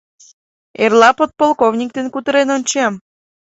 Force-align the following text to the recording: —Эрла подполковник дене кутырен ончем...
—Эрла 0.83 1.09
подполковник 1.19 1.89
дене 1.95 2.09
кутырен 2.11 2.49
ончем... 2.55 2.93